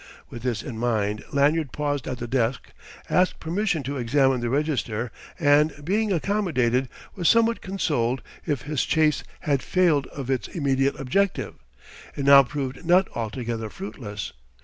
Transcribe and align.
With 0.31 0.41
this 0.41 0.63
in 0.63 0.79
mind, 0.79 1.23
Lanyard 1.31 1.71
paused 1.71 2.07
at 2.07 2.17
the 2.17 2.25
desk, 2.27 2.71
asked 3.07 3.39
permission 3.39 3.83
to 3.83 3.97
examine 3.97 4.39
the 4.41 4.49
register 4.49 5.11
and, 5.39 5.85
being 5.85 6.11
accommodated, 6.11 6.89
was 7.13 7.29
somewhat 7.29 7.61
consoled; 7.61 8.23
if 8.43 8.63
his 8.63 8.83
chase 8.83 9.23
had 9.41 9.61
failed 9.61 10.07
of 10.07 10.31
its 10.31 10.47
immediate 10.47 10.99
objective, 10.99 11.53
it 12.15 12.25
now 12.25 12.41
proved 12.41 12.83
not 12.83 13.09
altogether 13.13 13.69
fruitless. 13.69 14.33